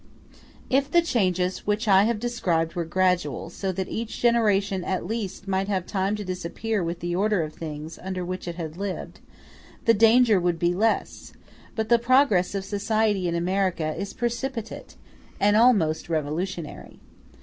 ]If 0.71 0.89
the 0.89 1.03
changes 1.03 1.67
which 1.67 1.87
I 1.87 2.05
have 2.05 2.17
described 2.19 2.73
were 2.73 2.85
gradual, 2.85 3.51
so 3.51 3.71
that 3.73 3.87
each 3.87 4.19
generation 4.19 4.83
at 4.83 5.05
least 5.05 5.47
might 5.47 5.67
have 5.67 5.85
time 5.85 6.15
to 6.15 6.23
disappear 6.25 6.83
with 6.83 7.01
the 7.01 7.15
order 7.15 7.43
of 7.43 7.53
things 7.53 7.99
under 8.01 8.25
which 8.25 8.47
it 8.47 8.55
had 8.55 8.77
lived, 8.77 9.19
the 9.85 9.93
danger 9.93 10.39
would 10.39 10.57
be 10.57 10.73
less; 10.73 11.33
but 11.75 11.89
the 11.89 11.99
progress 11.99 12.55
of 12.55 12.65
society 12.65 13.27
in 13.27 13.35
America 13.35 13.93
is 13.95 14.13
precipitate, 14.13 14.95
and 15.39 15.55
almost 15.55 16.09
revolutionary. 16.09 16.97